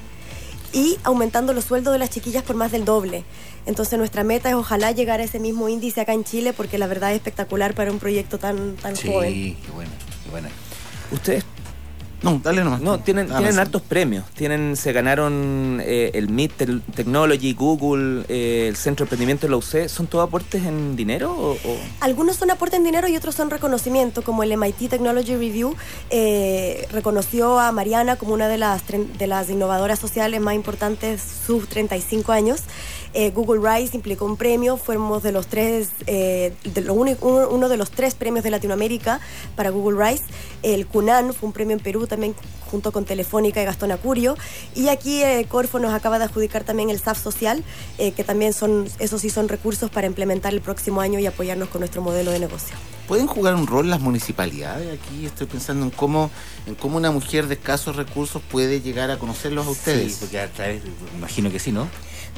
y 0.74 0.98
aumentando 1.04 1.54
los 1.54 1.66
sueldos 1.66 1.94
de 1.94 2.00
las 2.00 2.10
chiquillas 2.10 2.44
por 2.44 2.56
más 2.56 2.72
del 2.72 2.86
doble. 2.86 3.24
Entonces 3.66 3.98
nuestra 4.00 4.24
meta 4.24 4.50
es 4.50 4.56
ojalá 4.56 4.92
llegar 4.92 5.20
a 5.20 5.24
ese 5.24 5.40
mismo 5.40 5.70
índice 5.70 6.02
acá 6.02 6.14
en 6.14 6.24
Chile 6.24 6.54
porque 6.54 6.78
la 6.78 6.88
verdad 6.88 7.12
es 7.12 7.18
espectacular 7.18 7.74
para 7.76 7.92
un 7.92 8.00
proyecto 8.00 8.40
tan, 8.40 8.76
tan 8.76 8.96
joven. 8.96 9.32
Sí, 9.32 9.58
qué 9.64 9.72
bueno, 9.72 9.92
qué 10.24 10.32
bueno. 10.32 10.50
Ustedes 11.12 11.44
no, 12.22 12.40
dale 12.44 12.64
nomás. 12.64 12.82
No, 12.82 13.00
tienen, 13.00 13.28
tienen 13.28 13.58
hartos 13.58 13.82
premios. 13.82 14.26
Tienen, 14.36 14.76
se 14.76 14.94
ganaron 14.94 15.82
eh, 15.84 16.12
el 16.14 16.30
MIT 16.30 16.54
Technology, 16.96 17.54
Google, 17.54 18.26
eh, 18.30 18.68
el 18.68 18.76
Centro 18.76 19.04
de 19.04 19.08
Emprendimiento 19.08 19.48
de 19.48 19.52
la 19.52 19.58
UC. 19.58 19.88
¿Son 19.88 20.06
todos 20.06 20.28
aportes 20.28 20.64
en 20.64 20.96
dinero? 20.96 21.34
O, 21.34 21.58
Algunos 22.00 22.36
son 22.36 22.52
aportes 22.52 22.78
en 22.78 22.84
dinero 22.84 23.08
y 23.08 23.16
otros 23.16 23.34
son 23.34 23.50
reconocimiento, 23.50 24.22
como 24.22 24.44
el 24.44 24.56
MIT 24.56 24.90
Technology 24.90 25.36
Review 25.36 25.76
eh, 26.12 26.88
reconoció 26.92 27.60
a 27.60 27.72
Mariana 27.72 28.18
como 28.18 28.34
una 28.34 28.48
de 28.48 28.60
las, 28.60 28.84
de 28.88 29.28
las 29.28 29.50
innovadoras 29.50 29.98
sociales 29.98 30.40
más 30.42 30.54
importantes 30.54 31.22
sus 31.46 31.68
35 31.70 32.32
años. 32.32 32.62
Eh, 33.14 33.32
Google 33.32 33.60
Rise 33.62 33.96
implicó 33.96 34.26
un 34.26 34.38
premio, 34.38 34.78
fuimos 34.78 35.22
de 35.22 35.32
los 35.32 35.48
tres, 35.48 35.90
eh, 36.08 36.54
de 36.64 36.82
lo 36.82 36.94
uno, 36.94 37.70
de 37.70 37.78
los 37.78 37.92
tres 37.92 38.16
premios 38.16 38.44
de 38.44 38.52
Latinoamérica 38.52 39.20
para 39.56 39.70
Google 39.70 40.04
Rise. 40.04 40.24
El 40.64 40.88
CUNAN 40.88 41.34
fue 41.34 41.48
un 41.48 41.54
premio 41.54 41.76
en 41.76 41.84
Perú 41.84 42.08
también 42.08 42.36
junto 42.70 42.94
con 42.94 43.04
Telefónica 43.04 43.62
y 43.62 43.66
Gastón 43.66 43.92
Acurio. 43.92 44.38
Y 44.76 44.88
aquí 44.88 45.22
eh, 45.24 45.46
Corfo 45.50 45.80
nos 45.80 45.94
acaba 45.94 46.20
de 46.20 46.26
adjudicar 46.26 46.64
también 46.64 46.90
el 46.90 47.00
SAF 47.00 47.22
social, 47.22 47.64
que 47.98 48.24
también 48.24 48.54
son, 48.54 48.88
esos 49.00 49.22
sí 49.22 49.30
son 49.30 49.50
recursos 49.50 49.90
para 49.92 50.08
implementar 50.08 50.54
el 50.54 50.62
próximo 50.62 51.02
año 51.02 51.20
y 51.20 51.26
apoyarnos 51.26 51.70
con 51.70 51.82
nuestro 51.82 52.02
modelo 52.02 52.32
de 52.32 52.40
negocio. 52.40 52.76
¿Pueden 53.08 53.28
jugar 53.28 53.56
un 53.56 53.68
rol 53.68 53.90
las 53.90 54.00
municipalidades? 54.00 55.00
Aquí 55.00 55.26
estoy 55.26 55.48
pensando 55.48 55.86
en 55.86 55.92
cómo, 55.92 56.32
en 56.66 56.76
cómo 56.76 56.98
una 56.98 57.12
mujer 57.12 57.48
de 57.48 57.56
escasos 57.56 57.98
recursos 57.98 58.42
puede 58.50 58.80
llegar 58.80 59.12
a 59.12 59.20
conocerlos 59.20 59.68
a 59.68 59.70
ustedes. 59.70 60.14
Sí, 60.14 60.18
porque 60.22 60.40
a 60.40 60.48
través, 60.48 60.82
imagino 61.18 61.52
que 61.52 61.60
sí, 61.60 61.72
¿no? 61.72 61.88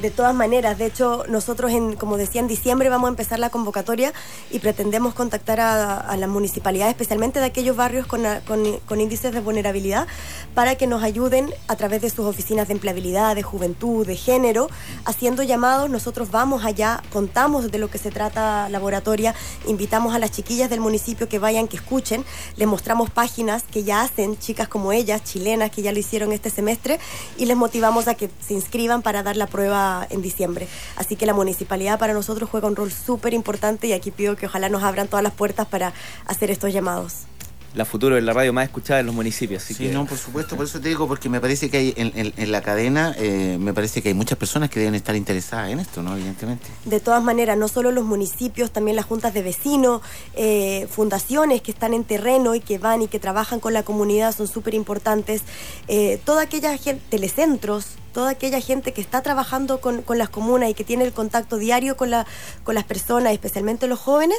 de 0.00 0.10
todas 0.10 0.34
maneras. 0.34 0.63
De 0.72 0.86
hecho, 0.86 1.24
nosotros, 1.28 1.72
en, 1.72 1.94
como 1.94 2.16
decía, 2.16 2.40
en 2.40 2.48
diciembre 2.48 2.88
vamos 2.88 3.08
a 3.08 3.10
empezar 3.10 3.38
la 3.38 3.50
convocatoria 3.50 4.14
y 4.50 4.60
pretendemos 4.60 5.12
contactar 5.12 5.60
a, 5.60 5.98
a 5.98 6.16
la 6.16 6.26
municipalidad, 6.26 6.88
especialmente 6.88 7.38
de 7.38 7.44
aquellos 7.44 7.76
barrios 7.76 8.06
con, 8.06 8.22
con, 8.46 9.00
índices 9.00 9.34
de 9.34 9.40
vulnerabilidad, 9.40 10.06
para 10.54 10.76
que 10.76 10.86
nos 10.86 11.02
ayuden 11.02 11.52
a 11.68 11.76
través 11.76 12.00
de 12.00 12.08
sus 12.08 12.24
oficinas 12.24 12.68
de 12.68 12.74
empleabilidad, 12.74 13.34
de 13.34 13.42
juventud, 13.42 14.06
de 14.06 14.16
género, 14.16 14.70
haciendo 15.04 15.42
llamados. 15.42 15.90
Nosotros 15.90 16.30
vamos 16.30 16.64
allá, 16.64 17.02
contamos 17.12 17.70
de 17.70 17.78
lo 17.78 17.90
que 17.90 17.98
se 17.98 18.10
trata 18.10 18.70
laboratoria, 18.70 19.34
invitamos 19.66 20.14
a 20.14 20.18
las 20.18 20.30
chiquillas 20.30 20.70
del 20.70 20.80
municipio 20.80 21.28
que 21.28 21.38
vayan, 21.38 21.68
que 21.68 21.76
escuchen, 21.76 22.24
les 22.56 22.66
mostramos 22.66 23.10
páginas 23.10 23.64
que 23.64 23.84
ya 23.84 24.00
hacen 24.00 24.38
chicas 24.38 24.68
como 24.68 24.92
ellas, 24.92 25.22
chilenas, 25.24 25.70
que 25.70 25.82
ya 25.82 25.92
lo 25.92 25.98
hicieron 25.98 26.32
este 26.32 26.48
semestre, 26.48 26.98
y 27.36 27.44
les 27.44 27.56
motivamos 27.56 28.08
a 28.08 28.14
que 28.14 28.30
se 28.40 28.54
inscriban 28.54 29.02
para 29.02 29.22
dar 29.22 29.36
la 29.36 29.46
prueba 29.46 30.06
en 30.08 30.22
diciembre. 30.22 30.53
Así 30.96 31.16
que 31.16 31.26
la 31.26 31.34
municipalidad 31.34 31.98
para 31.98 32.12
nosotros 32.12 32.48
juega 32.50 32.68
un 32.68 32.76
rol 32.76 32.92
súper 32.92 33.34
importante 33.34 33.86
y 33.86 33.92
aquí 33.92 34.10
pido 34.10 34.36
que 34.36 34.46
ojalá 34.46 34.68
nos 34.68 34.82
abran 34.82 35.08
todas 35.08 35.22
las 35.22 35.32
puertas 35.32 35.66
para 35.66 35.92
hacer 36.26 36.50
estos 36.50 36.72
llamados 36.72 37.26
la 37.74 37.84
futuro 37.84 38.14
de 38.14 38.22
la 38.22 38.32
radio 38.32 38.52
más 38.52 38.64
escuchada 38.64 39.00
en 39.00 39.06
los 39.06 39.14
municipios. 39.14 39.62
sí, 39.62 39.88
no, 39.88 40.06
por 40.06 40.16
supuesto, 40.16 40.56
por 40.56 40.64
eso 40.64 40.80
te 40.80 40.88
digo, 40.88 41.08
porque 41.08 41.28
me 41.28 41.40
parece 41.40 41.68
que 41.70 41.76
hay 41.76 41.94
en, 41.96 42.52
la 42.52 42.62
cadena, 42.62 43.14
eh, 43.18 43.58
me 43.60 43.74
parece 43.74 44.00
que 44.00 44.08
hay 44.08 44.14
muchas 44.14 44.38
personas 44.38 44.70
que 44.70 44.78
deben 44.78 44.94
estar 44.94 45.16
interesadas 45.16 45.70
en 45.70 45.80
esto, 45.80 46.02
¿no? 46.02 46.14
Evidentemente. 46.14 46.66
De 46.84 47.00
todas 47.00 47.22
maneras, 47.22 47.58
no 47.58 47.68
solo 47.68 47.90
los 47.90 48.04
municipios, 48.04 48.70
también 48.70 48.96
las 48.96 49.06
juntas 49.06 49.34
de 49.34 49.42
vecinos, 49.42 50.02
eh, 50.34 50.86
fundaciones 50.90 51.62
que 51.62 51.72
están 51.72 51.94
en 51.94 52.04
terreno 52.04 52.54
y 52.54 52.60
que 52.60 52.78
van 52.78 53.02
y 53.02 53.08
que 53.08 53.18
trabajan 53.18 53.60
con 53.60 53.72
la 53.72 53.82
comunidad 53.82 54.34
son 54.34 54.46
súper 54.46 54.74
importantes. 54.74 55.42
Eh, 55.88 56.20
toda 56.24 56.42
aquella 56.42 56.76
gente, 56.78 57.02
telecentros, 57.08 57.86
toda 58.14 58.30
aquella 58.30 58.60
gente 58.60 58.94
que 58.94 59.02
está 59.02 59.20
trabajando 59.20 59.80
con, 59.80 60.00
con, 60.00 60.16
las 60.16 60.30
comunas 60.30 60.70
y 60.70 60.74
que 60.74 60.84
tiene 60.84 61.04
el 61.04 61.12
contacto 61.12 61.58
diario 61.58 61.98
con, 61.98 62.10
la, 62.10 62.26
con 62.62 62.74
las 62.74 62.84
personas, 62.84 63.34
especialmente 63.34 63.86
los 63.86 63.98
jóvenes, 63.98 64.38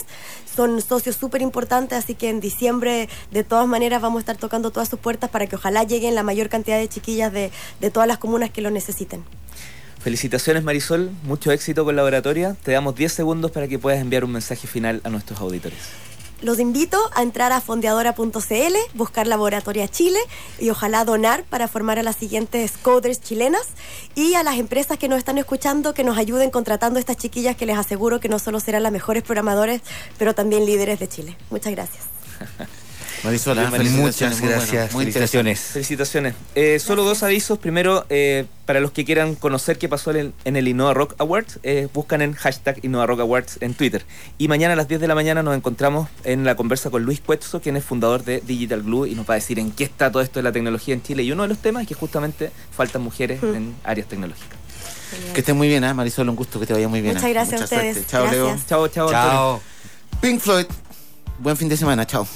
son 0.56 0.82
socios 0.82 1.18
súper 1.18 1.44
importantes, 1.44 2.00
así 2.00 2.16
que 2.16 2.30
en 2.30 2.40
diciembre 2.40 3.08
de 3.30 3.44
todas 3.44 3.68
maneras 3.68 4.02
vamos 4.02 4.18
a 4.18 4.22
estar 4.22 4.38
tocando 4.38 4.72
todas 4.72 4.90
sus 4.90 4.98
puertas 4.98 5.30
para 5.30 5.46
que 5.46 5.58
ojalá 5.58 5.84
lleguen 5.84 6.16
la 6.16 6.24
mayor 6.24 6.50
cantidad 6.50 6.80
de 6.80 6.88
chiquillas 6.88 7.32
de, 7.32 7.52
de 7.80 7.92
todas 7.92 8.08
las 8.08 8.18
comunas 8.18 8.50
que 8.50 8.62
lo 8.62 8.72
necesiten. 8.72 9.24
Felicitaciones 10.00 10.64
Marisol, 10.64 11.12
mucho 11.24 11.52
éxito 11.52 11.84
con 11.84 11.96
la 11.96 12.04
oratoria. 12.04 12.56
Te 12.64 12.72
damos 12.72 12.96
10 12.96 13.12
segundos 13.12 13.52
para 13.52 13.68
que 13.68 13.78
puedas 13.78 14.00
enviar 14.00 14.24
un 14.24 14.32
mensaje 14.32 14.68
final 14.68 15.02
a 15.04 15.10
nuestros 15.10 15.40
auditores. 15.42 15.80
Los 16.42 16.60
invito 16.60 17.00
a 17.16 17.24
entrar 17.24 17.52
a 17.52 17.62
fondeadora.cl, 17.62 18.76
buscar 18.94 19.28
Laboratoria 19.28 19.88
Chile 19.88 20.20
y 20.60 20.70
ojalá 20.70 21.06
donar 21.06 21.44
para 21.44 21.68
formar 21.68 21.98
a 21.98 22.04
las 22.04 22.18
siguientes 22.18 22.74
coders 22.82 23.22
chilenas 23.22 23.68
y 24.16 24.36
a 24.36 24.44
las 24.44 24.58
empresas 24.58 24.98
que 24.98 25.08
nos 25.08 25.18
están 25.18 25.38
escuchando 25.38 25.94
que 25.94 26.04
nos 26.04 26.18
ayuden 26.18 26.52
contratando 26.52 26.98
a 26.98 27.00
estas 27.00 27.18
chiquillas 27.18 27.56
que 27.56 27.66
les 27.66 27.78
aseguro 27.78 28.20
que 28.20 28.30
no 28.30 28.40
solo 28.40 28.60
serán 28.60 28.84
las 28.84 28.92
mejores 28.92 29.24
programadores, 29.24 29.82
pero 30.18 30.36
también 30.36 30.66
líderes 30.66 31.00
de 31.00 31.08
Chile. 31.08 31.38
Muchas 31.50 31.72
gracias. 31.72 32.06
Marisol, 33.26 33.58
muchas 33.92 34.40
gracias. 34.40 34.92
Felicitaciones. 34.92 35.60
Felicitaciones. 35.60 36.36
Eh, 36.54 36.80
solo 36.80 37.04
dos 37.04 37.24
avisos. 37.24 37.58
Primero, 37.58 38.06
eh, 38.10 38.46
para 38.66 38.80
los 38.80 38.92
que 38.92 39.04
quieran 39.04 39.36
conocer 39.36 39.80
qué 39.80 39.90
pasó 39.90 40.12
en, 40.12 40.34
el 40.44 40.68
Innova 40.68 40.94
Rock 40.94 41.16
Awards, 41.18 41.60
eh, 41.64 41.88
buscan 41.92 42.22
en 42.22 42.34
hashtag 42.34 42.84
Innova 42.84 43.08
Rock 43.08 43.22
Awards 43.22 43.58
en 43.62 43.74
Twitter. 43.74 44.06
Y 44.38 44.48
mañana 44.48 44.74
a 44.74 44.76
las 44.76 44.88
10 44.88 45.02
de 45.02 45.08
la 45.08 45.16
mañana 45.16 45.42
nos 45.42 45.56
encontramos 45.56 46.08
en 46.24 46.44
la 46.44 46.56
conversa 46.56 46.92
con 46.92 47.04
Luis 47.04 47.20
Cuetzo, 47.20 47.62
quien 47.62 47.76
es 47.78 47.84
fundador 47.84 48.24
de 48.24 48.42
Digital 48.42 48.84
Glue 48.84 49.08
y 49.08 49.16
nos 49.16 49.28
va 49.28 49.34
a 49.34 49.38
decir 49.38 49.58
en 49.58 49.72
qué 49.72 49.86
está 49.86 50.12
todo 50.12 50.22
esto 50.22 50.40
de 50.40 50.44
la 50.44 50.52
tecnología 50.52 50.94
en 50.94 51.02
Chile. 51.02 51.24
Y 51.24 51.32
uno 51.32 51.44
de 51.44 51.50
los 51.50 51.58
temas 51.58 51.82
es 51.82 51.88
que 51.88 51.96
justamente 51.96 52.52
faltan 52.72 53.02
mujeres 53.02 53.42
mm. 53.42 53.56
en 53.56 53.76
áreas 53.84 54.08
tecnológicas. 54.08 54.60
Que 55.34 55.40
estés 55.40 55.56
muy 55.56 55.68
bien, 55.68 55.84
¿eh? 55.84 55.94
Marisol, 55.94 56.30
un 56.30 56.36
gusto 56.36 56.60
que 56.60 56.66
te 56.66 56.74
vaya 56.74 56.88
muy 56.88 57.02
bien. 57.02 57.16
Muchas 57.16 57.30
gracias 57.30 57.62
a 57.62 57.64
ustedes. 57.64 58.08
Chao, 58.08 58.28
Leo. 58.30 58.56
Chao, 58.68 58.88
chao. 58.88 59.10
Chao. 59.10 59.62
Pink 60.22 60.40
Floyd. 60.40 60.66
Buen 61.40 61.58
fin 61.58 61.70
de 61.70 61.78
semana, 61.78 62.06
chao. 62.06 62.28